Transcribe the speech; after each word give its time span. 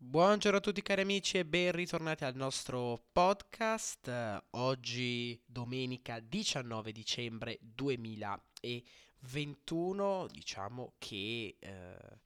Buongiorno 0.00 0.58
a 0.58 0.60
tutti 0.60 0.80
cari 0.80 1.00
amici 1.00 1.38
e 1.38 1.44
ben 1.44 1.72
ritornati 1.72 2.24
al 2.24 2.36
nostro 2.36 3.02
podcast. 3.10 4.44
Oggi 4.50 5.42
domenica 5.44 6.20
19 6.20 6.92
dicembre 6.92 7.58
2021, 7.60 10.28
diciamo 10.30 10.92
che 10.98 11.56
eh, 11.58 12.20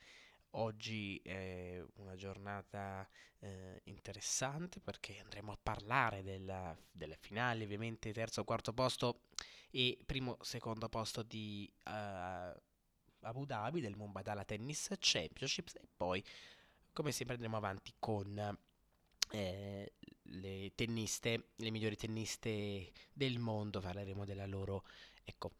oggi 0.50 1.18
è 1.24 1.82
una 1.94 2.14
giornata 2.14 3.08
eh, 3.38 3.80
interessante 3.84 4.78
perché 4.78 5.18
andremo 5.20 5.52
a 5.52 5.58
parlare 5.60 6.22
della, 6.22 6.76
delle 6.90 7.16
finali, 7.16 7.64
ovviamente 7.64 8.12
terzo, 8.12 8.44
quarto 8.44 8.74
posto 8.74 9.22
e 9.70 9.98
primo, 10.04 10.36
secondo 10.42 10.90
posto 10.90 11.22
di 11.22 11.72
uh, 11.86 12.52
Abu 13.20 13.46
Dhabi 13.46 13.80
del 13.80 13.96
Mumbai 13.96 14.22
Tennis 14.44 14.90
Championship 14.98 15.70
e 15.74 15.88
poi 15.96 16.22
come 16.92 17.12
sempre 17.12 17.34
andremo 17.34 17.56
avanti 17.56 17.94
con 17.98 18.58
eh, 19.30 19.92
le 20.22 20.72
tenniste, 20.74 21.48
le 21.56 21.70
migliori 21.70 21.96
tenniste 21.96 22.92
del 23.12 23.38
mondo, 23.38 23.80
parleremo 23.80 24.24
della 24.24 24.46
loro 24.46 24.84
ecco, 25.24 25.52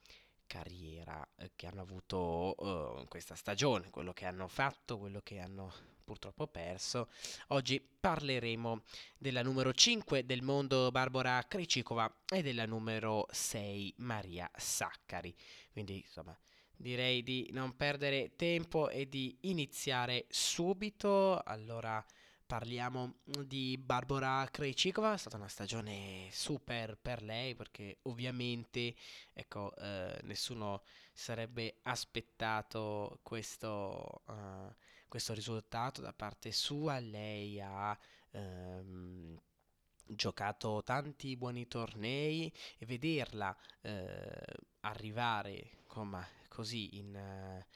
carriera 0.47 1.27
eh, 1.37 1.53
che 1.57 1.67
hanno 1.67 1.81
avuto 1.81 2.55
in 3.01 3.09
questa 3.09 3.35
stagione, 3.35 3.91
quello 3.91 4.13
che 4.13 4.27
hanno 4.27 4.49
fatto, 4.49 4.99
quello 4.99 5.21
che 5.23 5.41
hanno 5.41 5.73
purtroppo 6.05 6.47
perso. 6.47 7.09
Oggi 7.49 7.81
parleremo 7.81 8.83
della 9.17 9.43
numero 9.43 9.73
5 9.73 10.27
del 10.27 10.43
mondo 10.43 10.91
Barbara 10.91 11.43
Krejcikova 11.47 12.13
e 12.29 12.43
della 12.43 12.67
numero 12.67 13.27
6 13.31 13.95
Maria 13.99 14.51
Saccari. 14.55 15.35
Quindi 15.73 16.01
insomma 16.01 16.37
direi 16.77 17.23
di 17.23 17.49
non 17.53 17.77
perdere 17.77 18.37
tempo 18.37 18.89
e 18.89 19.09
di 19.09 19.37
iniziare 19.43 20.27
subito. 20.29 21.41
Allora 21.43 22.05
parliamo 22.53 23.21
di 23.47 23.79
Barbara 23.79 24.47
Krejcikova, 24.51 25.15
è 25.15 25.17
stata 25.17 25.37
una 25.37 25.49
stagione 25.49 26.29
super 26.33 26.99
per 26.99 27.23
lei 27.23 27.55
perché 27.55 28.01
ovviamente 28.03 28.95
ecco, 29.33 29.75
eh, 29.77 30.21
nessuno 30.25 30.83
sarebbe 31.15 31.79
aspettato 31.83 33.21
questo, 33.23 34.23
uh, 34.27 34.75
questo, 35.09 35.33
risultato 35.33 36.03
da 36.03 36.13
parte 36.13 36.53
sua. 36.53 36.99
Lei 36.99 37.59
ha 37.59 37.99
ehm, 38.33 39.41
giocato 40.05 40.83
tanti 40.85 41.37
buoni 41.37 41.67
tornei 41.67 42.53
e 42.77 42.85
vederla 42.85 43.57
eh, 43.81 44.45
arrivare 44.81 45.71
insomma, 45.87 46.27
così 46.53 46.99
in, 46.99 47.17
eh, 47.17 47.67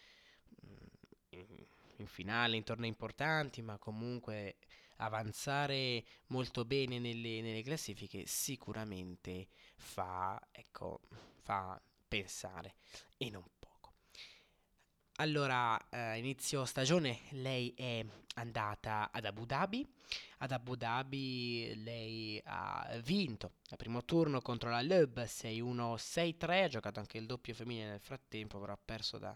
in, 1.30 1.66
in 1.96 2.06
finale, 2.06 2.56
in 2.56 2.62
tornei 2.62 2.90
importanti, 2.90 3.62
ma 3.62 3.78
comunque 3.78 4.56
avanzare 4.96 6.04
molto 6.28 6.64
bene 6.64 6.98
nelle, 6.98 7.40
nelle 7.40 7.62
classifiche 7.62 8.26
sicuramente 8.26 9.48
fa, 9.76 10.40
ecco, 10.52 11.00
fa 11.40 11.80
pensare 12.06 12.74
e 13.16 13.30
non. 13.30 13.44
Allora, 15.18 15.78
eh, 15.88 16.18
inizio 16.18 16.66
stagione, 16.66 17.20
lei 17.30 17.72
è 17.74 18.04
andata 18.34 19.10
ad 19.10 19.24
Abu 19.24 19.46
Dhabi. 19.46 19.86
Ad 20.38 20.52
Abu 20.52 20.74
Dhabi 20.74 21.72
lei 21.82 22.38
ha 22.44 23.00
vinto 23.02 23.52
al 23.70 23.78
primo 23.78 24.04
turno 24.04 24.42
contro 24.42 24.68
la 24.68 24.82
Lub 24.82 25.18
6-1-6-3, 25.18 26.64
ha 26.64 26.68
giocato 26.68 27.00
anche 27.00 27.16
il 27.16 27.24
doppio 27.24 27.54
femminile 27.54 27.88
nel 27.88 28.00
frattempo, 28.00 28.58
però 28.58 28.74
ha 28.74 28.78
perso 28.82 29.16
da, 29.16 29.34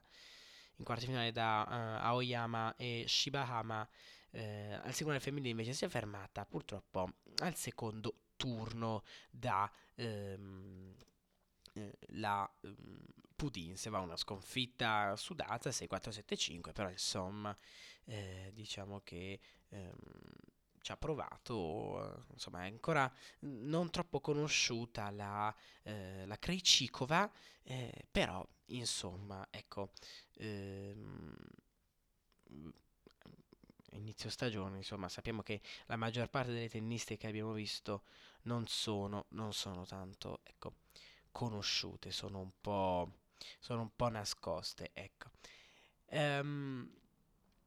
in 0.76 0.84
quarti 0.84 1.06
finale 1.06 1.32
da 1.32 1.64
uh, 1.66 2.06
Aoyama 2.08 2.76
e 2.76 3.06
Shibahama. 3.08 3.88
Uh, 4.32 4.38
al 4.82 4.92
singolare 4.92 5.22
femminile 5.22 5.50
invece 5.50 5.72
si 5.72 5.84
è 5.86 5.88
fermata 5.88 6.44
purtroppo 6.44 7.14
al 7.38 7.56
secondo 7.56 8.14
turno 8.36 9.02
da 9.28 9.68
um, 9.96 10.94
la 12.08 12.50
um, 12.62 12.98
Pudinse 13.36 13.88
va 13.90 14.00
una 14.00 14.16
sconfitta 14.16 15.16
sudata 15.16 15.70
6-4-7-5 15.70 16.72
però 16.72 16.90
insomma 16.90 17.56
eh, 18.04 18.50
diciamo 18.52 19.00
che 19.02 19.40
ehm, 19.68 19.94
ci 20.80 20.92
ha 20.92 20.96
provato, 20.96 22.24
insomma 22.32 22.64
è 22.64 22.66
ancora 22.66 23.10
non 23.40 23.90
troppo 23.90 24.20
conosciuta 24.20 25.10
la, 25.10 25.54
eh, 25.82 26.24
la 26.26 26.38
Krejcikova, 26.38 27.30
eh, 27.62 28.06
però 28.10 28.46
insomma 28.66 29.46
ecco, 29.50 29.92
ehm, 30.38 31.36
inizio 33.92 34.30
stagione, 34.30 34.78
insomma 34.78 35.08
sappiamo 35.08 35.42
che 35.42 35.60
la 35.86 35.96
maggior 35.96 36.28
parte 36.30 36.52
delle 36.52 36.68
tenniste 36.68 37.16
che 37.16 37.26
abbiamo 37.26 37.52
visto 37.52 38.04
non 38.42 38.66
sono, 38.66 39.26
non 39.30 39.52
sono 39.52 39.84
tanto 39.84 40.40
ecco, 40.44 40.74
conosciute, 41.30 42.10
sono 42.10 42.40
un 42.40 42.52
po', 42.60 43.12
sono 43.58 43.82
un 43.82 43.90
po' 43.94 44.08
nascoste, 44.08 44.90
ecco. 44.92 45.30
Um, 46.10 46.90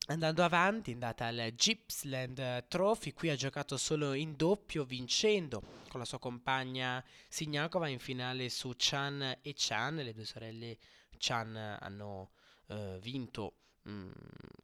Andando 0.08 0.44
avanti, 0.44 0.90
è 0.90 0.94
andata 0.96 1.28
al 1.28 1.54
Gippsland 1.56 2.68
Trophy, 2.68 3.14
qui 3.14 3.30
ha 3.30 3.38
giocato 3.38 3.78
solo 3.78 4.12
in 4.12 4.36
doppio 4.36 4.84
vincendo 4.84 5.62
con 5.88 5.98
la 5.98 6.06
sua 6.06 6.20
compagna 6.20 7.02
Signakova 7.30 7.88
in 7.88 8.00
finale 8.00 8.50
su 8.50 8.74
Chan 8.76 9.38
e 9.42 9.54
Chan, 9.56 9.96
le 9.96 10.14
due 10.14 10.26
sorelle 10.26 10.78
Chan 11.18 11.56
hanno 11.56 12.32
uh, 12.68 13.00
vinto 13.00 13.60
mm, 13.88 14.12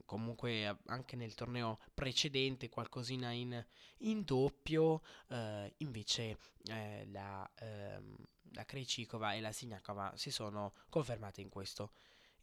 comunque 0.06 0.80
anche 0.88 1.16
nel 1.16 1.34
torneo 1.34 1.80
precedente 1.94 2.70
qualcosina 2.70 3.32
in, 3.32 3.64
in 4.00 4.24
doppio, 4.24 5.02
uh, 5.28 5.72
invece 5.78 6.38
eh, 6.66 7.08
la, 7.12 7.50
uh, 7.62 8.16
la 8.52 8.66
Krejcikova 8.66 9.34
e 9.34 9.42
la 9.42 9.52
Signakova 9.52 10.14
si 10.16 10.32
sono 10.32 10.74
confermate 10.90 11.42
in 11.42 11.50
questo 11.50 11.92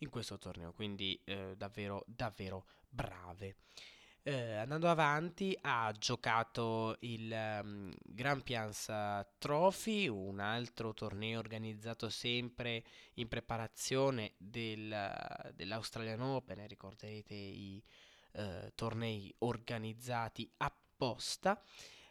in 0.01 0.11
questo 0.11 0.39
torneo, 0.39 0.73
quindi 0.73 1.19
eh, 1.25 1.55
davvero, 1.57 2.05
davvero 2.07 2.67
brave. 2.89 3.57
Eh, 4.29 4.57
andando 4.57 4.89
avanti, 4.89 5.57
ha 5.61 5.95
giocato 5.97 6.97
il 7.03 7.31
um, 7.63 7.93
Grand 8.03 8.43
Pianza 8.43 9.25
Trophy, 9.39 10.09
un 10.09 10.41
altro 10.41 10.93
torneo 10.95 11.39
organizzato 11.39 12.09
sempre 12.09 12.83
in 13.15 13.29
preparazione 13.29 14.33
del, 14.37 15.53
dell'Australian 15.55 16.21
Open. 16.23 16.67
Ricorderete 16.67 17.35
i 17.35 17.81
uh, 18.33 18.73
tornei 18.75 19.33
organizzati 19.39 20.51
apposta. 20.57 21.63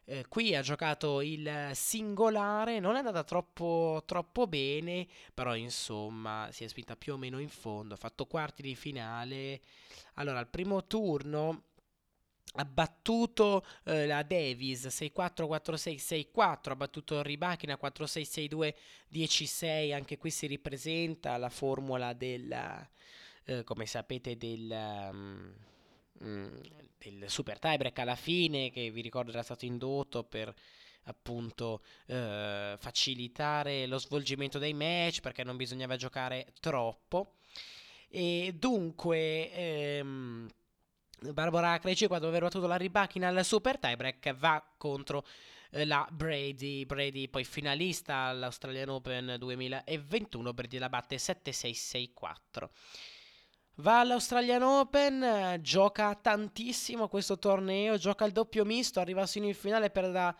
Eh, 0.05 0.25
qui 0.29 0.55
ha 0.55 0.61
giocato 0.61 1.19
il 1.19 1.71
singolare, 1.73 2.79
non 2.79 2.95
è 2.95 2.99
andata 2.99 3.25
troppo, 3.25 4.03
troppo 4.05 4.47
bene, 4.47 5.05
però 5.33 5.53
insomma 5.53 6.47
si 6.53 6.63
è 6.63 6.67
spinta 6.69 6.95
più 6.95 7.15
o 7.15 7.17
meno 7.17 7.39
in 7.39 7.49
fondo, 7.49 7.95
ha 7.95 7.97
fatto 7.97 8.25
quarti 8.25 8.61
di 8.61 8.75
finale. 8.75 9.59
Allora, 10.13 10.39
al 10.39 10.47
primo 10.47 10.85
turno 10.87 11.73
ha 12.53 12.66
battuto 12.66 13.66
eh, 13.83 14.06
la 14.06 14.23
Davis 14.23 14.88
6-4-4-6-6-4, 14.88 16.69
ha 16.69 16.75
battuto 16.75 17.22
Ribachina 17.22 17.78
4-6-6-2-10-6, 17.81 19.94
anche 19.94 20.17
qui 20.17 20.31
si 20.31 20.47
ripresenta 20.47 21.38
la 21.38 21.50
formula 21.50 22.13
del, 22.13 22.88
eh, 23.45 23.63
come 23.63 23.85
sapete, 23.85 24.38
del... 24.38 25.09
Um, 25.11 25.53
del 26.17 27.25
super 27.28 27.59
tiebreak 27.59 28.00
alla 28.00 28.16
fine, 28.16 28.72
che 28.72 28.89
vi 28.89 29.01
ricordo 29.01 29.31
era 29.31 29.44
stato 29.44 29.66
indotto 29.66 30.23
per 30.23 30.51
appunto 31.03 31.81
eh, 32.07 32.75
facilitare 32.79 33.85
lo 33.85 33.97
svolgimento 33.97 34.57
dei 34.57 34.73
match 34.73 35.19
perché 35.19 35.44
non 35.44 35.57
bisognava 35.57 35.97
giocare 35.97 36.47
troppo. 36.59 37.35
E 38.09 38.56
dunque. 38.57 39.51
Ehm, 39.51 40.50
Barbara 41.31 41.77
Krejcikova 41.79 42.19
dopo 42.19 42.31
aver 42.31 42.43
battuto 42.43 42.67
la 42.67 42.75
Ribachina 42.75 43.27
al 43.27 43.44
super 43.44 43.77
tiebreak 43.77 44.33
va 44.35 44.63
contro 44.77 45.25
eh, 45.71 45.85
la 45.85 46.07
Brady. 46.12 46.85
Brady 46.85 47.27
poi 47.29 47.44
finalista 47.44 48.25
all'Australian 48.25 48.89
Open 48.89 49.35
2021 49.38 50.53
Brady 50.53 50.77
la 50.77 50.89
batte 50.89 51.15
7-6-6-4 51.17 52.69
Va 53.79 54.00
all'Australian 54.00 54.62
Open, 54.62 55.59
gioca 55.62 56.15
tantissimo 56.15 57.09
questo 57.09 57.38
torneo, 57.38 57.97
gioca 57.97 58.23
il 58.23 58.31
doppio 58.31 58.63
misto, 58.63 59.01
arriva 59.01 59.25
sino 59.25 59.47
in 59.47 59.53
finale 59.53 59.89
per 59.89 60.11
da... 60.11 60.33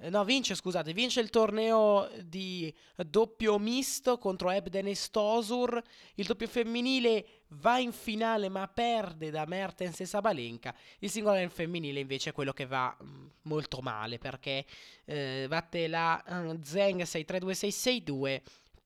Eh, 0.00 0.10
no, 0.10 0.24
vince, 0.24 0.54
scusate, 0.54 0.92
vince 0.92 1.20
il 1.20 1.28
torneo 1.28 2.08
di 2.22 2.72
doppio 3.04 3.58
misto 3.58 4.16
contro 4.16 4.50
Ebden 4.50 4.86
e 4.86 4.94
Stosur. 4.94 5.82
Il 6.14 6.24
doppio 6.24 6.46
femminile 6.46 7.42
va 7.48 7.78
in 7.78 7.90
finale 7.90 8.48
ma 8.48 8.68
perde 8.68 9.30
da 9.30 9.44
Mertens 9.44 9.98
e 10.00 10.06
Sabalenka. 10.06 10.72
Il 11.00 11.10
singolo 11.10 11.48
femminile 11.48 11.98
invece 11.98 12.30
è 12.30 12.32
quello 12.32 12.52
che 12.52 12.66
va 12.66 12.96
mm, 13.02 13.26
molto 13.42 13.80
male 13.80 14.18
perché 14.18 14.64
eh, 15.04 15.46
batte 15.48 15.88
la 15.88 16.22
uh, 16.24 16.56
Zeng 16.62 17.02
6-3-2-6-6-2 17.02 18.40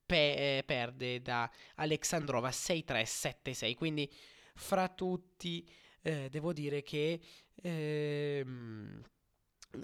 pe- 0.07 0.57
eh, 0.57 0.63
perde 0.65 1.21
da 1.21 1.47
Alexandrova 1.75 2.49
6-3-7-6. 2.49 3.75
Quindi 3.75 4.11
fra 4.55 4.87
tutti 4.87 5.63
eh, 6.01 6.27
devo 6.31 6.53
dire 6.53 6.81
che 6.81 7.19
ehm, 7.61 9.01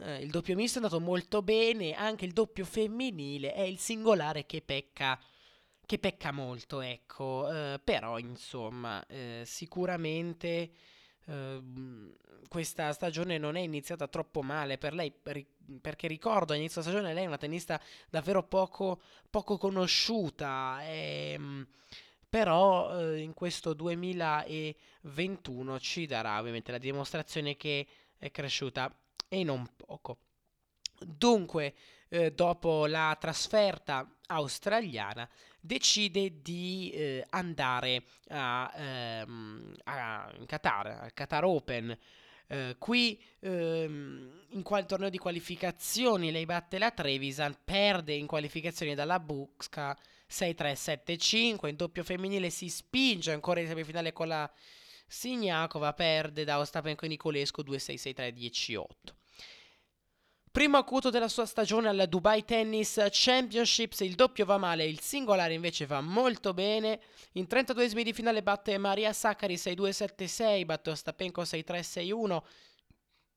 eh, 0.02 0.20
il 0.20 0.30
doppio 0.30 0.56
misto 0.56 0.80
è 0.80 0.84
andato 0.84 1.02
molto 1.02 1.42
bene, 1.42 1.94
anche 1.94 2.26
il 2.26 2.34
doppio 2.34 2.66
femminile 2.66 3.54
è 3.54 3.62
il 3.62 3.80
singolare 3.80 4.46
che 4.46 4.62
pecca, 4.62 5.20
che 5.86 6.00
pecca 6.00 6.32
molto, 6.32 6.82
ecco, 6.82 7.50
eh, 7.52 7.80
però 7.84 8.18
insomma 8.20 9.06
eh, 9.08 9.44
sicuramente 9.46 10.72
ehm, 11.26 12.16
questa 12.48 12.92
stagione 12.94 13.38
non 13.38 13.56
è 13.56 13.62
iniziata 13.62 14.08
troppo 14.08 14.42
male 14.42 14.78
per 14.78 14.94
lei, 14.94 15.12
per, 15.12 15.44
perché 15.82 16.08
ricordo 16.08 16.54
all'inizio 16.54 16.82
della 16.82 16.94
stagione 16.94 17.14
lei 17.14 17.26
è 17.26 17.28
una 17.28 17.38
tennista 17.38 17.82
davvero 18.10 18.44
poco, 18.44 19.02
poco 19.30 19.58
conosciuta. 19.58 20.80
Ehm, 20.84 21.68
però 22.30 23.00
eh, 23.00 23.20
in 23.22 23.34
questo 23.34 23.74
2021 23.74 25.80
ci 25.80 26.06
darà 26.06 26.40
ovviamente 26.40 26.72
la 26.72 26.78
dimostrazione 26.78 27.58
che 27.58 27.88
è 28.20 28.30
cresciuta 28.30 28.96
e 29.30 29.44
non 29.44 29.66
poco. 29.76 30.18
Dunque, 31.00 31.74
eh, 32.10 32.32
dopo 32.34 32.86
la 32.88 33.16
trasferta 33.20 34.16
australiana, 34.28 35.30
decide 35.60 36.42
di 36.42 36.92
eh, 36.92 37.26
andare 37.30 38.04
a, 38.30 38.72
ehm, 38.76 39.74
a, 39.84 40.32
Qatar, 40.46 40.88
al 40.88 41.14
Qatar 41.14 41.46
Open. 41.46 41.98
Uh, 42.50 42.76
qui 42.80 43.24
um, 43.42 44.28
in 44.54 44.64
quel 44.64 44.88
torneo 44.88 45.10
di 45.10 45.20
qualificazioni 45.20 46.32
lei 46.32 46.48
batte 46.48 46.80
la 46.80 46.90
Trevisan, 46.90 47.56
perde 47.64 48.16
in 48.16 48.26
qualificazioni 48.26 48.96
dalla 48.96 49.20
Buxka 49.20 49.96
6-3-7-5, 50.28 51.68
in 51.68 51.76
doppio 51.76 52.04
femminile 52.04 52.50
si 52.50 52.68
spinge 52.70 53.34
ancora 53.34 53.60
in 53.60 53.68
semifinale 53.68 54.14
con 54.14 54.30
la 54.30 54.52
Signakova, 55.06 55.94
perde 55.94 56.44
da 56.44 56.58
Ostapenko 56.58 57.06
e 57.06 57.10
Nicolescu 57.10 57.62
2-6-6-3-18. 57.62 58.86
Primo 60.52 60.78
acuto 60.78 61.12
della 61.12 61.28
sua 61.28 61.46
stagione 61.46 61.90
alla 61.90 62.08
Dubai 62.08 62.44
Tennis 62.44 63.00
Championships, 63.12 64.00
il 64.00 64.16
doppio 64.16 64.46
va 64.46 64.58
male, 64.58 64.84
il 64.84 65.00
singolare 65.00 65.54
invece 65.54 65.86
va 65.86 66.02
molto 66.02 66.56
bene. 66.56 67.00
In 67.34 67.46
32esimi 67.48 68.02
di 68.02 68.14
finale 68.14 68.42
batte 68.42 68.76
Maria 68.80 69.14
Sakkari 69.14 69.54
6-2-7-6, 69.54 70.66
batte 70.66 70.90
Ostapenko 70.90 71.44
6-3-6-1, 71.44 72.42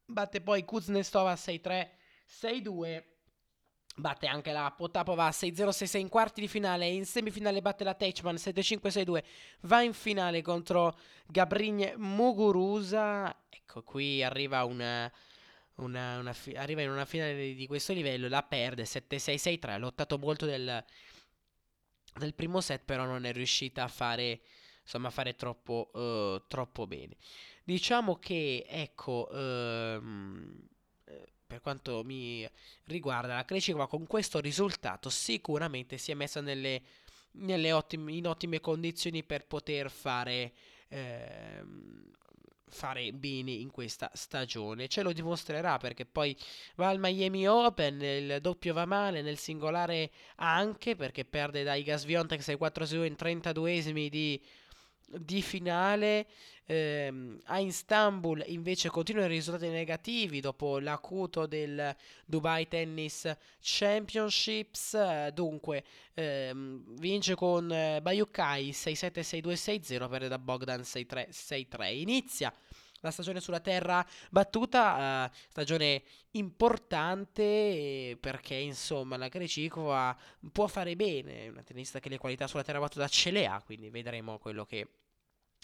batte 0.06 0.40
poi 0.40 0.64
Kuznetsova 0.64 1.34
6-3-6-2. 1.34 3.04
Batte 3.94 4.26
anche 4.26 4.52
la 4.52 4.72
Potapova 4.74 5.28
6-0-6-6 5.28 5.98
in 5.98 6.08
quarti 6.08 6.40
di 6.40 6.48
finale. 6.48 6.88
In 6.88 7.04
semifinale 7.04 7.60
batte 7.60 7.84
la 7.84 7.92
Teichmann 7.92 8.36
7-5-6-2. 8.36 9.22
Va 9.60 9.82
in 9.82 9.92
finale 9.92 10.40
contro 10.40 10.96
Gabrigne 11.26 11.94
Muguruza. 11.98 13.36
Ecco, 13.50 13.82
qui 13.82 14.22
arriva 14.22 14.64
una, 14.64 15.12
una, 15.76 16.18
una 16.18 16.32
fi- 16.32 16.54
arriva 16.54 16.82
in 16.82 16.90
una 16.90 17.04
finale 17.04 17.54
di 17.54 17.66
questo 17.66 17.92
livello. 17.92 18.28
La 18.28 18.42
perde 18.42 18.84
7-6-6-3. 18.84 19.70
Ha 19.70 19.78
lottato 19.78 20.18
molto 20.18 20.46
del, 20.46 20.84
del 22.18 22.34
primo 22.34 22.60
set, 22.60 22.82
però 22.84 23.04
non 23.04 23.24
è 23.24 23.32
riuscita 23.32 23.84
a 23.84 23.88
fare, 23.88 24.40
insomma, 24.82 25.08
a 25.08 25.12
fare 25.12 25.34
troppo, 25.34 25.90
uh, 25.92 26.46
troppo 26.46 26.86
bene. 26.86 27.16
Diciamo 27.64 28.16
che, 28.18 28.64
ecco. 28.68 29.28
Uh, 29.30 30.70
per 31.52 31.60
quanto 31.60 32.02
mi 32.02 32.48
riguarda, 32.84 33.34
la 33.34 33.44
Krejcikova 33.44 33.86
con 33.86 34.06
questo 34.06 34.40
risultato 34.40 35.10
sicuramente 35.10 35.98
si 35.98 36.10
è 36.10 36.14
messa 36.14 36.40
nelle, 36.40 36.80
nelle 37.32 37.72
ottime, 37.72 38.14
in 38.14 38.26
ottime 38.26 38.58
condizioni 38.58 39.22
per 39.22 39.46
poter 39.46 39.90
fare, 39.90 40.54
eh, 40.88 41.62
fare 42.72 43.12
bene 43.12 43.52
in 43.52 43.70
questa 43.70 44.10
stagione. 44.14 44.88
Ce 44.88 45.02
lo 45.02 45.12
dimostrerà 45.12 45.76
perché 45.76 46.04
poi 46.04 46.36
va 46.76 46.88
al 46.88 46.98
Miami 46.98 47.46
Open, 47.46 48.00
il 48.00 48.38
doppio 48.40 48.72
va 48.72 48.86
male, 48.86 49.22
nel 49.22 49.38
singolare 49.38 50.10
anche 50.36 50.96
perché 50.96 51.24
perde 51.24 51.62
dai 51.62 51.82
Gasviontek 51.82 52.40
6-4-6 52.40 53.04
in 53.04 53.16
32esimi 53.18 54.08
di, 54.08 54.42
di 55.18 55.42
finale. 55.42 56.26
Eh, 56.64 57.12
a 57.44 57.58
Istanbul 57.58 58.44
invece 58.46 58.88
continuano 58.88 59.28
i 59.28 59.34
risultati 59.34 59.68
negativi 59.68 60.40
dopo 60.40 60.78
l'acuto 60.78 61.46
del 61.46 61.94
Dubai 62.24 62.68
Tennis 62.68 63.30
Championships. 63.60 65.28
dunque, 65.32 65.84
ehm, 66.14 66.96
vince 66.98 67.34
con 67.34 67.70
eh, 67.70 68.00
Bayukai 68.00 68.70
6-7, 68.70 69.22
6-2, 69.22 69.56
6-0, 69.56 70.08
perde 70.08 70.28
da 70.28 70.38
Bogdan 70.38 70.80
6-3, 70.82 71.28
6-3. 71.30 71.92
Inizia 71.94 72.52
la 73.02 73.10
stagione 73.10 73.40
sulla 73.40 73.60
terra 73.60 74.04
battuta, 74.30 75.26
uh, 75.28 75.36
stagione 75.50 76.02
importante 76.32 78.16
perché 78.18 78.54
insomma 78.54 79.16
la 79.16 79.28
Krejcikova 79.28 80.16
può 80.52 80.66
fare 80.68 80.96
bene, 80.96 81.44
è 81.44 81.48
una 81.48 81.62
tennista 81.62 81.98
che 82.00 82.08
le 82.08 82.18
qualità 82.18 82.46
sulla 82.46 82.62
terra 82.62 82.78
battuta 82.78 83.08
ce 83.08 83.30
le 83.30 83.46
ha, 83.46 83.60
quindi 83.62 83.90
vedremo 83.90 84.38
quello 84.38 84.64
che 84.64 84.88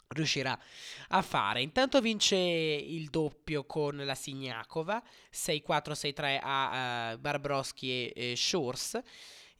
riuscirà 0.08 0.58
a 1.08 1.22
fare. 1.22 1.62
Intanto 1.62 2.00
vince 2.00 2.36
il 2.36 3.08
doppio 3.10 3.64
con 3.64 3.96
la 3.96 4.14
Signakova 4.14 5.02
6-4-6-3 5.32 6.40
a 6.42 7.12
uh, 7.12 7.18
Barbroschi 7.18 7.90
e, 7.90 8.12
e 8.32 8.36
Shores. 8.36 9.00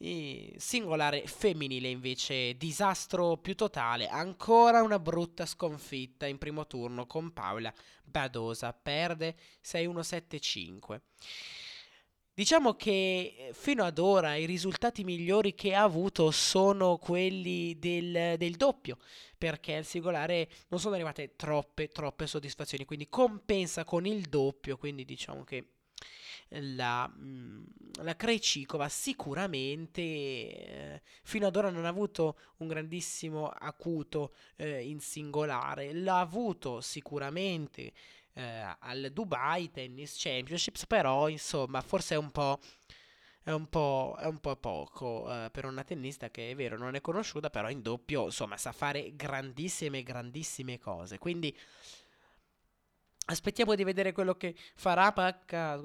Singolare 0.01 1.27
femminile 1.27 1.89
invece 1.89 2.57
disastro 2.57 3.37
più 3.37 3.57
totale, 3.57 4.07
ancora 4.07 4.81
una 4.81 5.01
brutta 5.01 5.45
sconfitta 5.45 6.25
in 6.27 6.39
primo 6.39 6.69
turno 6.69 7.05
con 7.07 7.33
Paola 7.33 7.75
Badosa, 8.05 8.73
perde 8.73 9.35
6-1-7-5. 9.65 11.01
Diciamo 12.39 12.75
che 12.75 13.35
eh, 13.37 13.51
fino 13.53 13.83
ad 13.83 13.99
ora 13.99 14.37
i 14.37 14.47
risultati 14.47 15.03
migliori 15.03 15.57
che 15.57 15.75
ha 15.75 15.83
avuto 15.83 16.31
sono 16.31 16.97
quelli 16.97 17.77
del, 17.81 18.37
del 18.39 18.55
doppio, 18.55 18.99
perché 19.37 19.75
al 19.75 19.85
singolare 19.85 20.49
non 20.69 20.79
sono 20.79 20.95
arrivate 20.95 21.35
troppe, 21.35 21.89
troppe 21.89 22.29
soddisfazioni, 22.29 22.85
quindi 22.85 23.09
compensa 23.09 23.83
con 23.83 24.07
il 24.07 24.21
doppio, 24.29 24.77
quindi 24.77 25.05
diciamo 25.05 25.43
che 25.43 25.67
la, 26.51 27.13
mm, 27.13 27.65
la 28.03 28.15
Krejcikova 28.15 28.89
sicuramente 28.89 30.01
eh, 30.01 31.03
fino 31.25 31.49
ad 31.49 31.57
ora 31.57 31.71
non 31.71 31.87
ha 31.87 31.89
avuto 31.89 32.39
un 32.59 32.69
grandissimo 32.69 33.49
acuto 33.49 34.33
eh, 34.55 34.89
in 34.89 35.01
singolare, 35.01 35.93
l'ha 35.93 36.21
avuto 36.21 36.81
sicuramente 36.83 37.93
eh, 38.39 38.77
al 38.79 39.11
Dubai 39.13 39.71
Tennis 39.71 40.15
Championships, 40.17 40.87
però 40.87 41.29
insomma 41.29 41.81
forse 41.81 42.15
è 42.15 42.19
un 42.19 42.31
po'... 42.31 42.59
È 43.49 43.53
un, 43.53 43.67
po', 43.71 44.15
è 44.21 44.27
un 44.27 44.41
po' 44.41 44.57
poco 44.57 45.25
uh, 45.27 45.51
per 45.51 45.65
una 45.65 45.83
tennista 45.83 46.29
che 46.29 46.51
è 46.51 46.55
vero 46.55 46.77
non 46.77 46.95
è 46.97 47.01
conosciuta, 47.01 47.49
però 47.49 47.71
in 47.71 47.81
doppio 47.81 48.27
insomma 48.27 48.59
sa 48.59 48.73
fare 48.73 49.17
grandissime, 49.17 50.03
grandissime 50.03 50.79
cose. 50.79 51.17
Quindi 51.17 51.57
aspettiamo 53.25 53.75
di 53.75 53.85
vedere 53.85 54.13
quello 54.13 54.35
che 54.35 54.55
farà 54.75 55.13
Pacca. 55.13 55.81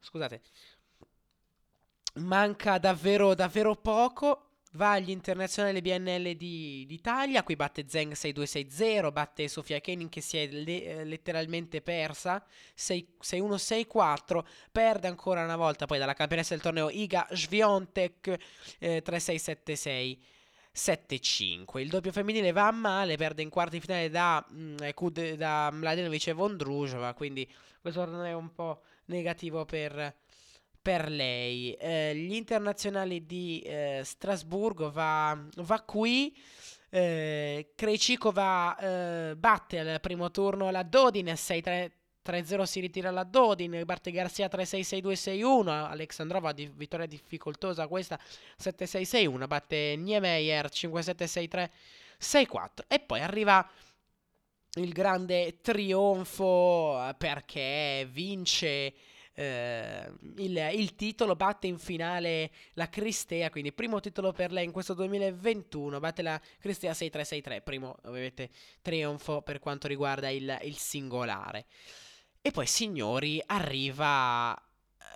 Scusate, 0.00 0.42
manca 2.14 2.78
davvero, 2.78 3.32
davvero 3.34 3.76
poco 3.76 4.47
va 4.72 4.92
agli 4.92 5.10
internazionali 5.10 5.80
BNL 5.80 6.34
di, 6.34 6.84
d'Italia, 6.86 7.42
qui 7.42 7.56
batte 7.56 7.86
Zeng 7.88 8.12
6-2-6-0, 8.12 9.12
batte 9.12 9.48
Sofia 9.48 9.80
Kenin 9.80 10.08
che 10.08 10.20
si 10.20 10.36
è 10.36 10.46
le, 10.46 10.84
eh, 10.84 11.04
letteralmente 11.04 11.80
persa 11.80 12.44
6-1-6-4, 12.76 14.44
perde 14.70 15.08
ancora 15.08 15.44
una 15.44 15.56
volta 15.56 15.86
poi 15.86 15.98
dalla 15.98 16.14
campionessa 16.14 16.54
del 16.54 16.62
torneo 16.62 16.90
Iga 16.90 17.26
Sviontek 17.30 18.36
eh, 18.78 19.02
3-6-7-6. 19.04 20.18
7-5. 20.78 21.78
Il 21.80 21.88
doppio 21.88 22.12
femminile 22.12 22.52
va 22.52 22.68
a 22.68 22.70
male, 22.70 23.16
perde 23.16 23.42
in 23.42 23.48
quarti 23.48 23.80
finale 23.80 24.10
da, 24.10 24.46
mm, 24.52 24.76
da 25.36 25.70
Mladenovic 25.72 26.28
e 26.28 26.32
Vondrujova, 26.32 27.14
quindi 27.14 27.50
questo 27.80 28.04
torneo 28.04 28.24
è 28.24 28.32
un 28.32 28.52
po' 28.52 28.82
negativo 29.06 29.64
per, 29.64 30.14
per 30.88 31.10
lei. 31.10 31.74
Eh, 31.74 32.14
gli 32.14 32.32
internazionali 32.32 33.26
di 33.26 33.60
eh, 33.60 34.00
Strasburgo 34.02 34.90
va, 34.90 35.38
va 35.56 35.82
qui. 35.82 36.34
Eh, 36.88 37.72
Krejcikova 37.74 38.78
eh, 38.78 39.36
batte 39.36 39.80
al 39.80 40.00
primo 40.00 40.30
turno 40.30 40.70
la 40.70 40.82
Dodin 40.82 41.26
6-3. 41.26 41.90
3-0 42.24 42.62
si 42.62 42.80
ritira 42.80 43.10
la 43.10 43.24
Dodin, 43.24 43.82
batte 43.86 44.10
Garcia 44.10 44.48
3-6-6-2-6-1, 44.48 45.68
Alexandrova 45.68 46.52
di 46.52 46.70
vittoria 46.74 47.06
difficoltosa 47.06 47.86
questa 47.86 48.18
7-6-6-1, 48.62 49.46
batte 49.46 49.94
Niemeyer 49.96 50.66
5-7-6-3-6-4 50.66 51.68
e 52.86 53.00
poi 53.00 53.20
arriva 53.20 53.66
il 54.74 54.92
grande 54.92 55.60
trionfo 55.62 57.14
perché 57.16 58.06
vince 58.10 58.92
eh, 59.38 60.10
il, 60.38 60.56
il, 60.74 60.96
titolo, 60.96 61.36
batte 61.36 61.68
in 61.68 61.78
finale 61.78 62.50
la 62.72 62.88
Cristea, 62.88 63.50
quindi 63.50 63.72
primo 63.72 64.00
titolo 64.00 64.32
per 64.32 64.50
lei 64.50 64.64
in 64.64 64.72
questo 64.72 64.94
2021, 64.94 66.00
batte 66.00 66.22
la 66.22 66.40
Cristea 66.58 66.90
6-3-6-3, 66.90 67.62
primo 67.62 67.96
ovviamente 68.06 68.50
trionfo 68.82 69.40
per 69.42 69.60
quanto 69.60 69.86
riguarda 69.86 70.28
il, 70.28 70.58
il 70.62 70.76
singolare. 70.76 71.66
E 72.42 72.50
poi 72.50 72.66
signori 72.66 73.40
arriva 73.46 74.60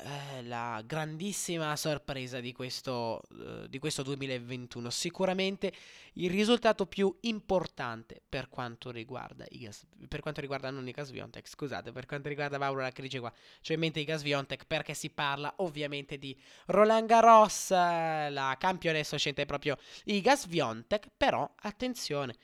eh, 0.01 0.43
la 0.43 0.83
grandissima 0.85 1.77
sorpresa 1.77 2.41
di 2.41 2.53
questo, 2.53 3.23
eh, 3.39 3.69
di 3.69 3.79
questo 3.79 4.03
2021. 4.03 4.91
Sicuramente 4.91 5.73
il 6.15 6.31
risultato 6.31 6.87
più 6.87 7.15
importante 7.23 8.21
per 8.29 8.49
quanto 8.49 8.91
riguarda 8.91 9.45
i 9.51 9.61
gas, 9.61 9.87
per 10.09 10.21
quanto 10.21 10.41
riguarda 10.41 10.71
non 10.71 10.87
i 10.89 10.93
gas 10.93 11.11
Viontech, 11.11 11.49
scusate, 11.49 11.93
per 11.93 12.07
quanto 12.07 12.29
riguarda 12.29 12.59
Mauro 12.59 12.81
Lacrice 12.81 13.21
qua, 13.21 13.33
cioè 13.61 13.75
in 13.75 13.81
mente 13.81 14.01
i 14.01 14.05
gas 14.05 14.23
Viontech 14.23 14.67
perché 14.67 14.95
si 14.95 15.11
parla 15.11 15.53
ovviamente 15.59 16.19
di 16.19 16.37
Roland 16.67 17.07
Garros, 17.07 17.71
la 17.71 18.57
campionessa 18.59 19.15
uscente 19.15 19.47
proprio 19.47 19.77
i 20.05 20.21
gas 20.21 20.47
Viontech, 20.47 21.09
però 21.17 21.49
attenzione 21.61 22.35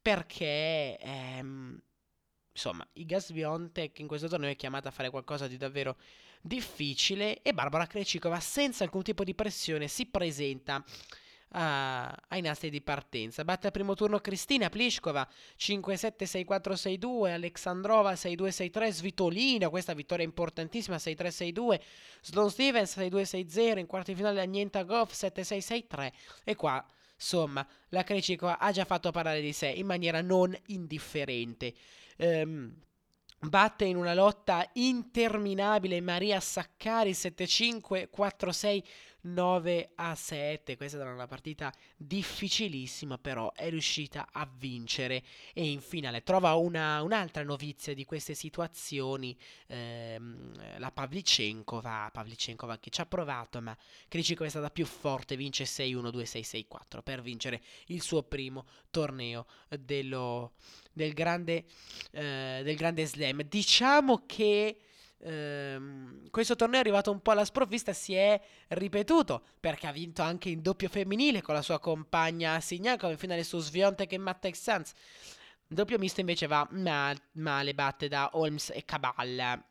perché 0.00 0.98
ehm, 0.98 1.80
insomma, 2.58 2.86
i 2.94 3.04
gas 3.04 3.30
Viontech 3.30 4.00
in 4.00 4.08
questo 4.08 4.26
torneo 4.26 4.50
è 4.50 4.56
chiamata 4.56 4.88
a 4.88 4.92
fare 4.92 5.10
qualcosa 5.10 5.46
di 5.46 5.56
davvero 5.56 5.96
difficile 6.48 7.42
e 7.42 7.52
Barbara 7.52 7.86
Krejcikova 7.86 8.40
senza 8.40 8.82
alcun 8.82 9.02
tipo 9.02 9.22
di 9.22 9.34
pressione 9.34 9.86
si 9.86 10.06
presenta 10.06 10.82
Uh, 11.50 12.12
ai 12.28 12.42
nastri 12.42 12.68
di 12.68 12.82
partenza. 12.82 13.42
Batte 13.42 13.68
al 13.68 13.72
primo 13.72 13.94
turno 13.94 14.18
Cristina 14.18 14.68
Pliskova 14.68 15.26
5-7, 15.58 16.24
6-4, 16.24 16.98
6-2, 17.00 17.32
Alexandrova 17.32 18.12
6-2, 18.12 18.70
6-3, 18.70 18.88
Svitolina, 18.90 19.70
questa 19.70 19.94
vittoria 19.94 20.26
importantissima 20.26 20.96
6-3, 20.96 21.54
6-2, 21.54 21.80
Sloan 22.20 22.50
Stevens 22.50 22.98
6-2, 22.98 23.22
6-0, 23.22 23.78
in 23.78 23.86
quarti 23.86 24.14
finale 24.14 24.42
Agnenta 24.42 24.82
Goff 24.82 25.14
7-6, 25.14 25.84
6-3 25.88 26.12
e 26.44 26.54
qua 26.54 26.86
insomma 27.14 27.66
la 27.88 28.04
Krejcikova 28.04 28.58
ha 28.58 28.70
già 28.70 28.84
fatto 28.84 29.10
parlare 29.10 29.40
di 29.40 29.54
sé 29.54 29.68
in 29.68 29.86
maniera 29.86 30.20
non 30.20 30.54
indifferente. 30.66 31.72
Um, 32.18 32.74
Batte 33.40 33.84
in 33.84 33.96
una 33.96 34.14
lotta 34.14 34.68
interminabile 34.72 36.00
Maria 36.00 36.40
Saccari 36.40 37.12
7-5, 37.12 38.08
4-6, 38.14 38.82
9 39.32 39.92
a 39.96 40.14
7. 40.14 40.76
Questa 40.76 40.98
era 40.98 41.12
una 41.12 41.26
partita 41.26 41.72
difficilissima, 41.96 43.18
però 43.18 43.52
è 43.52 43.68
riuscita 43.70 44.28
a 44.32 44.48
vincere 44.58 45.22
e 45.52 45.70
in 45.70 45.80
finale 45.80 46.22
trova 46.22 46.54
una, 46.54 47.02
un'altra 47.02 47.42
novizia 47.42 47.94
di 47.94 48.04
queste 48.04 48.34
situazioni. 48.34 49.36
Ehm, 49.66 50.78
la 50.78 50.90
Pavlicenkova, 50.90 52.10
Pavlicenkova 52.12 52.78
che 52.78 52.90
ci 52.90 53.00
ha 53.00 53.06
provato, 53.06 53.60
ma 53.60 53.76
Krejcikova 54.08 54.46
è 54.46 54.50
stata 54.50 54.70
più 54.70 54.86
forte, 54.86 55.36
vince 55.36 55.64
6-1, 55.64 56.10
2-6, 56.10 56.66
6-4 56.68 57.02
per 57.02 57.22
vincere 57.22 57.62
il 57.86 58.02
suo 58.02 58.22
primo 58.22 58.66
torneo 58.90 59.46
dello, 59.68 60.52
del, 60.92 61.12
grande, 61.12 61.64
eh, 62.12 62.60
del 62.64 62.76
grande 62.76 63.06
slam. 63.06 63.42
Diciamo 63.42 64.24
che 64.26 64.78
ehm, 65.20 66.30
questo 66.30 66.56
torneo 66.56 66.78
è 66.78 66.80
arrivato 66.80 67.10
un 67.10 67.20
po' 67.20 67.32
alla 67.32 67.44
sprovvista, 67.44 67.92
si 67.92 68.14
è 68.14 68.40
ripetuto 68.68 69.42
perché 69.60 69.86
ha 69.86 69.92
vinto 69.92 70.22
anche 70.22 70.48
in 70.48 70.62
doppio 70.62 70.88
femminile 70.88 71.42
con 71.42 71.54
la 71.54 71.62
sua 71.62 71.78
compagna 71.78 72.60
Signakova 72.60 73.12
in 73.12 73.18
finale 73.18 73.44
su 73.44 73.58
Sviontek 73.58 74.12
e 74.12 74.18
Matek 74.18 74.56
Sanz. 74.56 74.92
Doppio 75.66 75.98
misto 75.98 76.20
invece 76.20 76.46
va 76.46 76.66
mal- 76.70 77.20
male, 77.32 77.74
batte 77.74 78.08
da 78.08 78.30
Holmes 78.32 78.70
e 78.70 78.84
Cabal 78.84 79.62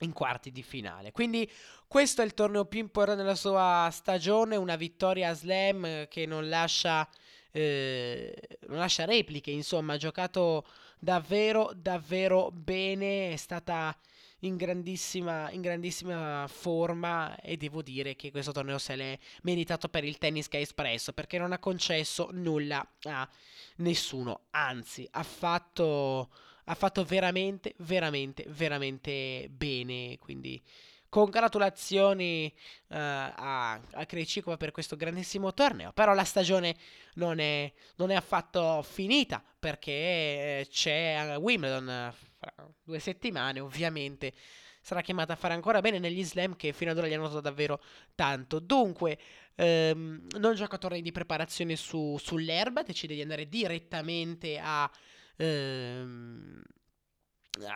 in 0.00 0.12
quarti 0.12 0.50
di 0.50 0.62
finale. 0.62 1.12
Quindi 1.12 1.50
questo 1.86 2.22
è 2.22 2.24
il 2.24 2.34
torneo 2.34 2.64
più 2.64 2.80
importante 2.80 3.22
della 3.22 3.34
sua 3.34 3.88
stagione, 3.92 4.56
una 4.56 4.76
vittoria 4.76 5.30
a 5.30 5.34
slam 5.34 6.08
che 6.08 6.26
non 6.26 6.48
lascia, 6.48 7.08
eh, 7.50 8.34
non 8.66 8.78
lascia 8.78 9.04
repliche, 9.04 9.50
insomma, 9.50 9.94
ha 9.94 9.98
giocato 9.98 10.66
davvero 10.98 11.72
davvero 11.74 12.50
bene, 12.52 13.32
è 13.32 13.36
stata 13.36 13.96
in 14.44 14.56
grandissima, 14.56 15.50
in 15.50 15.60
grandissima 15.60 16.46
forma 16.48 17.38
e 17.40 17.56
devo 17.56 17.82
dire 17.82 18.16
che 18.16 18.30
questo 18.30 18.52
torneo 18.52 18.78
se 18.78 18.96
l'è 18.96 19.18
meritato 19.42 19.88
per 19.88 20.04
il 20.04 20.18
tennis 20.18 20.48
che 20.48 20.56
ha 20.56 20.60
espresso 20.60 21.12
perché 21.12 21.38
non 21.38 21.52
ha 21.52 21.58
concesso 21.58 22.28
nulla 22.32 22.86
a 23.04 23.28
nessuno, 23.76 24.46
anzi 24.50 25.06
ha 25.12 25.22
fatto, 25.22 26.30
ha 26.64 26.74
fatto 26.74 27.04
veramente, 27.04 27.74
veramente, 27.78 28.44
veramente 28.48 29.48
bene, 29.50 30.18
quindi 30.18 30.60
congratulazioni 31.08 32.50
uh, 32.88 32.94
a, 32.96 33.72
a 33.72 34.06
Krejcikova 34.06 34.56
per 34.56 34.70
questo 34.70 34.96
grandissimo 34.96 35.52
torneo. 35.52 35.92
Però 35.92 36.14
la 36.14 36.24
stagione 36.24 36.74
non 37.14 37.38
è, 37.38 37.70
non 37.96 38.10
è 38.10 38.14
affatto 38.14 38.82
finita 38.82 39.44
perché 39.58 39.92
eh, 39.92 40.66
c'è 40.70 41.36
Wimbledon 41.38 42.14
fra 42.42 42.68
due 42.82 42.98
settimane, 42.98 43.60
ovviamente 43.60 44.32
sarà 44.80 45.00
chiamata 45.00 45.34
a 45.34 45.36
fare 45.36 45.54
ancora 45.54 45.80
bene 45.80 46.00
negli 46.00 46.24
slam 46.24 46.56
che 46.56 46.72
fino 46.72 46.90
ad 46.90 46.98
ora 46.98 47.06
gli 47.06 47.12
hanno 47.12 47.28
dato 47.28 47.40
davvero 47.40 47.80
tanto. 48.16 48.58
Dunque, 48.58 49.16
ehm, 49.54 50.26
non 50.38 50.54
gioca 50.56 50.76
tornei 50.76 51.02
di 51.02 51.12
preparazione 51.12 51.76
su, 51.76 52.16
sull'erba, 52.18 52.82
decide 52.82 53.14
di 53.14 53.22
andare 53.22 53.48
direttamente 53.48 54.58
a, 54.60 54.90
ehm, 55.36 56.62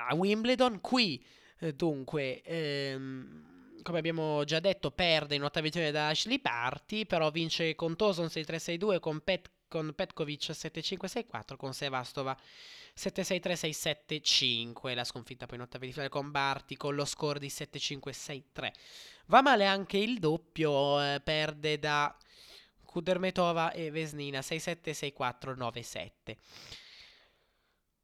a 0.09 0.15
Wimbledon. 0.15 0.81
Qui, 0.81 1.25
eh, 1.61 1.73
dunque, 1.75 2.43
ehm, 2.43 3.83
come 3.83 3.99
abbiamo 3.99 4.43
già 4.43 4.59
detto, 4.59 4.91
perde 4.91 5.37
in 5.37 5.45
ottavizione 5.45 5.93
da 5.93 6.09
Ashley 6.09 6.41
Party, 6.41 7.07
però 7.07 7.31
vince 7.31 7.77
con 7.77 7.95
Toson 7.95 8.29
6-3-6-2, 8.29 8.99
con, 8.99 9.21
Pet, 9.21 9.49
con 9.77 9.93
Petkovic 9.95 10.53
7-5-6-4, 10.53 11.57
con 11.57 11.75
Sevastova 11.75 12.35
7-6-3-6-7-5. 12.97 14.95
La 14.95 15.05
sconfitta 15.05 15.45
poi 15.45 15.57
in 15.57 15.63
ottavi 15.63 15.85
di 15.85 15.93
finale 15.93 16.09
con 16.09 16.31
Barti 16.31 16.79
con 16.79 16.95
lo 16.95 17.05
score 17.05 17.39
di 17.39 17.49
7-5-6-3. 17.49 18.71
Va 19.27 19.43
male 19.43 19.67
anche 19.67 19.99
il 19.99 20.19
doppio, 20.19 21.03
eh, 21.03 21.21
perde 21.23 21.79
da 21.79 22.17
Kudermetova 22.87 23.73
e 23.73 23.91
Vesnina 23.91 24.39
6-7-6-4-9-7. 24.39 26.11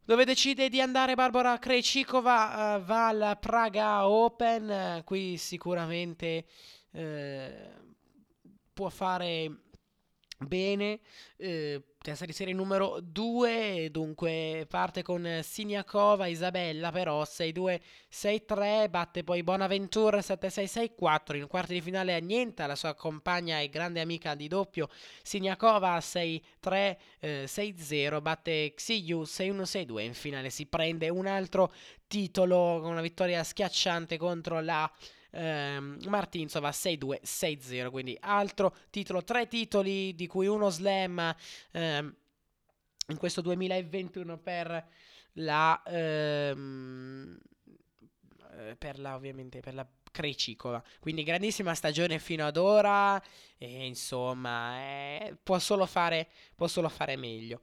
Dove 0.04 0.26
decide 0.26 0.68
di 0.68 0.82
andare 0.82 1.14
Barbara 1.14 1.58
Krejcikova 1.58 2.76
uh, 2.76 2.82
va 2.82 3.06
al 3.06 3.38
Praga 3.40 4.06
Open, 4.06 4.98
uh, 4.98 5.04
qui 5.04 5.38
sicuramente 5.38 6.44
uh, 6.90 7.50
può 8.74 8.90
fare 8.90 9.70
bene, 10.42 11.00
eh, 11.36 11.82
testa 11.98 12.24
di 12.24 12.32
serie 12.32 12.54
numero 12.54 12.98
2, 13.00 13.88
dunque 13.90 14.66
parte 14.68 15.02
con 15.02 15.40
Siniakova, 15.42 16.26
Isabella 16.26 16.90
però 16.90 17.22
6-2-6-3, 17.22 18.90
batte 18.90 19.24
poi 19.24 19.42
Bonaventure 19.42 20.20
7-6-6-4, 20.20 21.36
in 21.36 21.46
quarti 21.46 21.74
di 21.74 21.80
finale 21.80 22.14
Agnenta, 22.14 22.66
la 22.66 22.76
sua 22.76 22.94
compagna 22.94 23.60
e 23.60 23.68
grande 23.68 24.00
amica 24.00 24.34
di 24.34 24.48
doppio, 24.48 24.88
Siniakova 25.22 25.98
6-3-6-0, 25.98 28.20
batte 28.20 28.72
Xiyu 28.74 29.22
6-1-6-2, 29.22 30.00
in 30.00 30.14
finale 30.14 30.50
si 30.50 30.66
prende 30.66 31.08
un 31.08 31.26
altro 31.26 31.72
titolo 32.06 32.80
con 32.82 32.90
una 32.90 33.00
vittoria 33.00 33.42
schiacciante 33.42 34.18
contro 34.18 34.60
la 34.60 34.90
ehm, 35.32 35.98
Martinsova 36.06 36.70
6-2, 36.70 37.20
6-0, 37.22 37.90
quindi 37.90 38.16
altro 38.20 38.74
titolo, 38.90 39.24
tre 39.24 39.48
titoli 39.48 40.14
di 40.14 40.26
cui 40.26 40.46
uno 40.46 40.70
slam 40.70 41.34
ehm, 41.72 42.16
in 43.08 43.16
questo 43.16 43.40
2021 43.40 44.38
per 44.38 44.86
la, 45.34 45.82
ehm, 45.84 47.38
eh, 48.52 48.76
per 48.76 48.98
la 48.98 49.14
ovviamente 49.14 49.60
per 49.60 49.74
la 49.74 49.86
Krejcikova. 50.12 50.82
Quindi 51.00 51.24
grandissima 51.24 51.74
stagione 51.74 52.18
fino 52.18 52.46
ad 52.46 52.56
ora 52.58 53.20
e 53.56 53.86
insomma 53.86 54.78
eh, 54.78 55.36
può, 55.42 55.58
solo 55.58 55.86
fare, 55.86 56.28
può 56.54 56.68
solo 56.68 56.88
fare 56.88 57.16
meglio. 57.16 57.62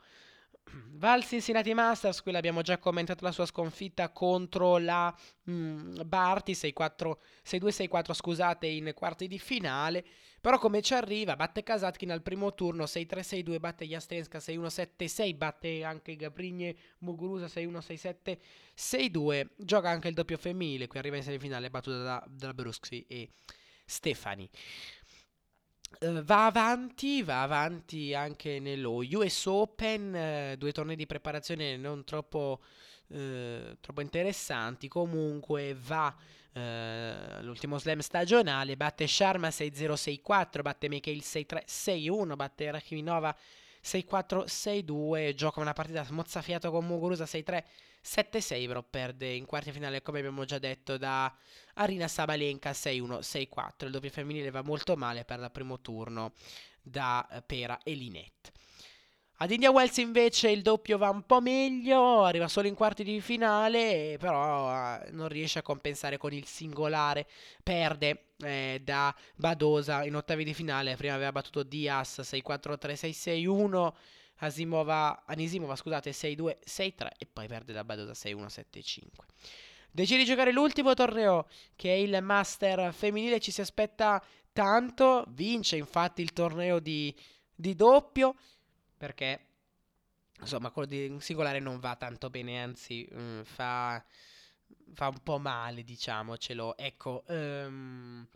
Va 0.99 1.13
al 1.13 1.23
Cincinnati 1.23 1.73
Masters, 1.73 2.21
qui 2.21 2.33
l'abbiamo 2.33 2.61
già 2.61 2.77
commentato 2.77 3.23
la 3.23 3.31
sua 3.31 3.45
sconfitta 3.45 4.09
contro 4.09 4.77
la 4.77 5.15
mm, 5.49 6.01
Barty 6.05 6.51
6-2-6-4 6.51 8.13
scusate 8.13 8.67
in 8.67 8.91
quarti 8.93 9.27
di 9.27 9.39
finale. 9.39 10.03
Però 10.41 10.57
come 10.57 10.81
ci 10.81 10.93
arriva, 10.93 11.37
batte 11.37 11.63
Kasatkin 11.63 12.11
al 12.11 12.21
primo 12.21 12.53
turno 12.53 12.83
6-3-6-2, 12.83 13.59
batte 13.59 13.85
Jastenska 13.85 14.39
6-1-7-6, 14.39 15.37
batte 15.37 15.83
anche 15.83 16.17
Gabrigne 16.17 16.75
Muguruza 16.99 17.45
6-1-6-7-6-2, 17.45 19.47
gioca 19.57 19.89
anche 19.89 20.09
il 20.09 20.13
doppio 20.13 20.37
femminile, 20.37 20.87
qui 20.87 20.99
arriva 20.99 21.15
in 21.15 21.23
semifinale 21.23 21.69
battuta 21.69 22.03
da, 22.03 22.23
da 22.27 22.53
Bruschi 22.53 23.05
e 23.07 23.29
Stefani. 23.85 24.49
Uh, 26.01 26.23
va 26.23 26.45
avanti, 26.45 27.23
va 27.23 27.41
avanti 27.41 28.13
anche 28.13 28.59
nello 28.59 28.97
US 28.97 29.45
Open, 29.47 30.51
uh, 30.53 30.55
due 30.57 30.71
tornei 30.71 30.95
di 30.95 31.05
preparazione 31.05 31.75
non 31.77 32.03
troppo 32.03 32.61
eh, 33.11 33.77
troppo 33.79 34.01
interessanti. 34.01 34.87
Comunque 34.87 35.75
va 35.79 36.15
eh, 36.53 37.41
l'ultimo 37.41 37.77
slam 37.77 37.99
stagionale, 37.99 38.77
batte 38.77 39.07
Sharma 39.07 39.49
6-0-6-4, 39.49 40.61
batte 40.61 40.89
Mikhail 40.89 41.21
6-3-6-1, 41.23 42.35
batte 42.35 42.71
Rakhminova 42.71 43.35
6-4-6-2, 43.83 45.33
gioca 45.33 45.59
una 45.59 45.73
partita 45.73 46.05
mozzafiato 46.09 46.71
con 46.71 46.85
Muguruza 46.85 47.25
6-3. 47.25 47.63
7-6 48.01 48.65
però 48.65 48.81
perde 48.81 49.27
in 49.33 49.45
quarti 49.45 49.73
finale 49.73 50.01
come 50.01 50.19
abbiamo 50.19 50.45
già 50.45 50.57
detto 50.57 50.97
da 50.97 51.35
Arina 51.79 52.07
Sabalenka 52.07 52.71
6-1, 52.71 53.19
6-4. 53.19 53.85
Il 53.85 53.91
doppio 53.91 54.09
femminile 54.09 54.51
va 54.51 54.61
molto 54.61 54.95
male 54.95 55.23
per 55.23 55.39
il 55.39 55.49
primo 55.51 55.79
turno 55.79 56.33
da 56.81 57.27
Pera 57.45 57.79
e 57.83 57.93
Linette. 57.93 58.51
Ad 59.41 59.51
India 59.51 59.71
Wells 59.71 59.95
invece 59.97 60.49
il 60.49 60.61
doppio 60.61 60.97
va 60.97 61.09
un 61.09 61.25
po' 61.25 61.39
meglio, 61.39 62.25
arriva 62.25 62.49
solo 62.49 62.67
in 62.67 62.73
quarti 62.75 63.05
di 63.05 63.21
finale, 63.21 64.17
però 64.19 64.69
eh, 64.69 65.11
non 65.11 65.29
riesce 65.29 65.59
a 65.59 65.61
compensare 65.61 66.17
con 66.17 66.33
il 66.33 66.45
singolare, 66.45 67.25
perde 67.63 68.31
eh, 68.39 68.81
da 68.83 69.15
Badosa 69.35 70.03
in 70.03 70.17
ottavi 70.17 70.43
di 70.43 70.53
finale, 70.53 70.97
prima 70.97 71.13
aveva 71.13 71.31
battuto 71.31 71.63
Diaz 71.63 72.19
6-4-3-6-6-1, 72.19 73.93
Asimova, 74.39 75.23
Anisimova 75.25 75.77
scusate 75.77 76.11
6-2-6-3 76.11 77.07
e 77.17 77.25
poi 77.31 77.47
perde 77.47 77.71
da 77.71 77.85
Badosa 77.85 78.11
6-1-7-5. 78.11 79.05
Decide 79.91 80.19
di 80.19 80.25
giocare 80.25 80.51
l'ultimo 80.51 80.93
torneo 80.93 81.47
che 81.75 81.91
è 81.91 81.97
il 81.97 82.17
Master 82.21 82.93
femminile, 82.93 83.39
ci 83.39 83.51
si 83.51 83.61
aspetta 83.61 84.23
tanto, 84.53 85.25
vince 85.29 85.77
infatti 85.77 86.21
il 86.21 86.33
torneo 86.33 86.79
di, 86.79 87.15
di 87.55 87.75
doppio 87.75 88.35
perché 88.97 89.45
insomma 90.39 90.71
quello 90.71 90.87
di 90.87 91.15
singolare 91.19 91.59
non 91.59 91.79
va 91.79 91.95
tanto 91.95 92.29
bene, 92.29 92.61
anzi 92.61 93.07
mh, 93.09 93.21
mm, 93.21 93.41
fa, 93.43 94.03
fa, 94.93 95.07
un 95.07 95.23
po' 95.23 95.39
male, 95.39 95.83
diciamocelo. 95.83 96.77
Ecco, 96.77 97.23
um, 97.27 98.27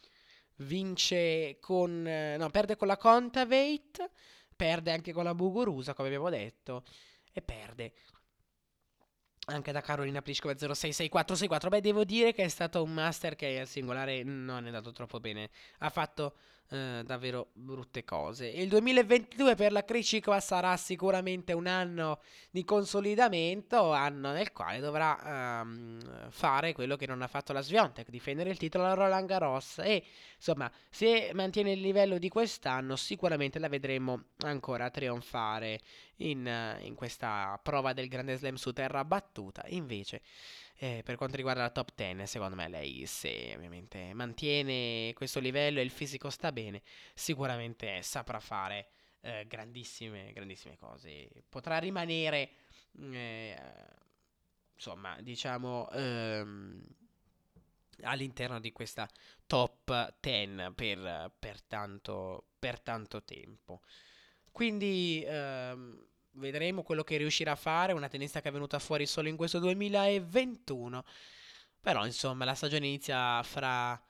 vince 0.58 1.58
con... 1.60 2.02
no, 2.02 2.50
perde 2.50 2.76
con 2.76 2.88
la 2.88 2.98
Contavate, 2.98 4.10
perde 4.56 4.92
anche 4.92 5.12
con 5.12 5.24
la 5.24 5.36
Bugurusa, 5.36 5.94
come 5.94 6.08
abbiamo 6.08 6.30
detto, 6.30 6.84
e 7.32 7.42
perde 7.42 7.94
anche 9.46 9.72
da 9.72 9.82
Carolina 9.82 10.22
Pliskova 10.22 10.54
066464. 10.54 11.70
Beh, 11.70 11.82
devo 11.82 12.04
dire 12.04 12.34
che 12.34 12.44
è 12.44 12.48
stato 12.48 12.84
un 12.84 12.94
master 12.94 13.36
che 13.36 13.60
al 13.60 13.68
singolare 13.68 14.24
non 14.24 14.64
è 14.64 14.68
andato 14.68 14.92
troppo 14.92 15.20
bene. 15.20 15.50
Ha 15.80 15.90
fatto 15.90 16.36
eh, 16.70 17.04
davvero 17.06 17.50
brutte 17.54 18.04
cose. 18.04 18.48
Il 18.48 18.68
2022 18.70 19.56
per 19.56 19.72
la 19.72 19.84
Krishikova 19.84 20.40
sarà 20.40 20.76
sicuramente 20.78 21.54
un 21.54 21.68
anno 21.68 22.20
di 22.50 22.64
consolidamento, 22.64 23.92
anno 23.92 24.32
nel 24.32 24.52
quale 24.52 24.80
dovrà 24.80 25.62
ehm, 25.62 26.30
fare 26.30 26.74
quello 26.74 26.96
che 26.96 27.06
non 27.06 27.22
ha 27.22 27.28
fatto 27.28 27.54
la 27.54 27.62
Sviontek, 27.62 28.10
difendere 28.10 28.50
il 28.50 28.58
titolo 28.58 28.86
alla 28.86 28.94
Roland 28.94 29.28
Garros 29.28 29.80
e 29.80 30.04
insomma, 30.36 30.72
se 30.90 31.32
mantiene 31.34 31.74
il 31.74 31.82
livello 31.82 32.18
di 32.18 32.30
quest'anno 32.30 32.96
sicuramente 32.96 33.60
la 33.60 33.70
vedremo 33.70 34.26
ancora 34.40 34.90
trionfare 34.90 35.80
in, 36.18 36.78
in 36.82 36.96
questa 36.96 37.60
prova 37.62 37.94
del 37.94 38.08
Grande 38.08 38.36
Slam 38.38 38.56
su 38.56 38.74
terra 38.74 39.06
battuta. 39.06 39.64
Invece 39.68 40.22
eh, 40.76 41.02
per 41.04 41.16
quanto 41.16 41.36
riguarda 41.36 41.62
la 41.62 41.70
top 41.70 41.92
10, 41.96 42.26
secondo 42.26 42.56
me 42.56 42.68
lei 42.68 43.06
se 43.06 43.54
ovviamente 43.56 44.14
mantiene 44.14 45.14
questo 45.14 45.40
livello 45.40 45.80
e 45.80 45.84
il 45.84 45.92
fisico 45.92 46.30
sta 46.30 46.52
bene, 46.52 46.82
sicuramente 47.14 48.02
saprà 48.02 48.40
fare 48.40 48.88
eh, 49.22 49.46
grandissime, 49.48 50.34
grandissime 50.34 50.78
cose. 50.78 51.30
Potrà 51.48 51.78
rimanere, 51.78 52.50
eh, 53.00 53.58
insomma, 54.74 55.16
diciamo, 55.22 55.90
ehm, 55.92 56.84
all'interno 58.02 58.60
di 58.60 58.72
questa 58.72 59.08
top 59.46 60.16
10 60.20 60.74
per, 60.74 61.32
per, 61.40 61.62
tanto, 61.62 62.48
per 62.60 62.80
tanto 62.80 63.24
tempo. 63.24 63.82
Quindi... 64.52 65.24
Ehm, 65.26 66.08
vedremo 66.34 66.84
quello 66.84 67.04
che 67.04 67.18
riuscirà 67.18 67.54
a 67.54 67.56
fare. 67.56 67.94
Una 67.94 68.08
tennista 68.08 68.42
che 68.42 68.50
è 68.50 68.52
venuta 68.52 68.80
fuori 68.80 69.06
solo 69.06 69.28
in 69.28 69.36
questo 69.36 69.60
2021. 69.60 71.04
Però, 71.82 72.06
insomma, 72.06 72.46
la 72.46 72.56
stagione 72.56 72.88
inizia 72.88 73.42
fra, 73.44 74.02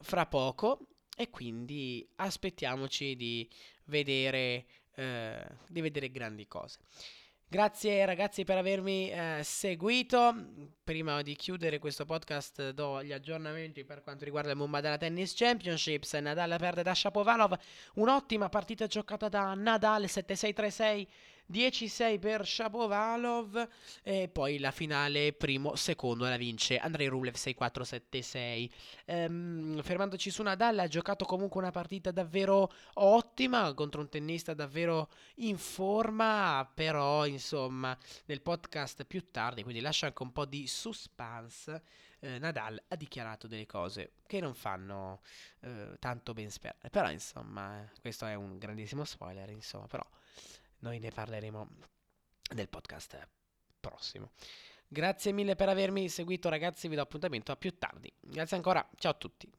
fra 0.00 0.26
poco. 0.26 0.86
E 1.16 1.30
quindi 1.30 2.08
aspettiamoci 2.16 3.16
di 3.16 3.48
vedere, 3.84 4.66
eh, 4.94 5.46
di 5.66 5.80
vedere 5.80 6.10
grandi 6.10 6.46
cose. 6.46 6.78
Grazie 7.50 8.04
ragazzi 8.04 8.44
per 8.44 8.58
avermi 8.58 9.10
eh, 9.10 9.40
seguito. 9.42 10.34
Prima 10.84 11.22
di 11.22 11.34
chiudere 11.34 11.78
questo 11.78 12.04
podcast 12.04 12.72
do 12.72 13.02
gli 13.02 13.10
aggiornamenti 13.10 13.86
per 13.86 14.02
quanto 14.02 14.26
riguarda 14.26 14.50
il 14.50 14.58
Mumbadala 14.58 14.98
Tennis 14.98 15.32
Championships. 15.34 16.12
Nadal 16.12 16.56
perde 16.58 16.82
da 16.82 16.94
Shapovalov, 16.94 17.58
un'ottima 17.94 18.50
partita 18.50 18.86
giocata 18.86 19.30
da 19.30 19.54
Nadal 19.54 20.02
7-6-3-6 20.04 21.06
10-6 21.50 22.18
per 22.18 22.46
Shapovalov 22.46 23.68
e 24.02 24.28
poi 24.28 24.58
la 24.58 24.70
finale 24.70 25.32
primo 25.32 25.74
secondo 25.76 26.24
la 26.24 26.36
vince 26.36 26.78
Andrei 26.78 27.06
Rublev 27.06 27.34
6-4-7-6 27.34 28.70
ehm, 29.06 29.82
fermandoci 29.82 30.30
su 30.30 30.42
Nadal 30.42 30.78
ha 30.78 30.88
giocato 30.88 31.24
comunque 31.24 31.60
una 31.60 31.70
partita 31.70 32.10
davvero 32.10 32.70
ottima 32.94 33.72
contro 33.74 34.00
un 34.00 34.08
tennista 34.08 34.52
davvero 34.52 35.08
in 35.36 35.56
forma 35.56 36.70
però 36.72 37.26
insomma 37.26 37.96
nel 38.26 38.42
podcast 38.42 39.04
più 39.04 39.30
tardi 39.30 39.62
quindi 39.62 39.80
lascia 39.80 40.06
anche 40.06 40.22
un 40.22 40.32
po' 40.32 40.44
di 40.44 40.66
suspense 40.66 41.82
eh, 42.20 42.38
Nadal 42.38 42.82
ha 42.88 42.96
dichiarato 42.96 43.46
delle 43.46 43.66
cose 43.66 44.12
che 44.26 44.40
non 44.40 44.54
fanno 44.54 45.20
eh, 45.60 45.96
tanto 45.98 46.34
ben 46.34 46.50
sperare 46.50 46.90
però 46.90 47.10
insomma 47.10 47.88
questo 48.00 48.26
è 48.26 48.34
un 48.34 48.58
grandissimo 48.58 49.04
spoiler 49.04 49.48
insomma 49.50 49.86
però 49.86 50.04
noi 50.80 50.98
ne 50.98 51.10
parleremo 51.10 51.68
nel 52.54 52.68
podcast 52.68 53.28
prossimo. 53.80 54.30
Grazie 54.86 55.32
mille 55.32 55.54
per 55.54 55.68
avermi 55.68 56.08
seguito 56.08 56.48
ragazzi, 56.48 56.88
vi 56.88 56.94
do 56.94 57.02
appuntamento 57.02 57.52
a 57.52 57.56
più 57.56 57.76
tardi. 57.76 58.12
Grazie 58.20 58.56
ancora, 58.56 58.88
ciao 58.96 59.12
a 59.12 59.14
tutti. 59.14 59.57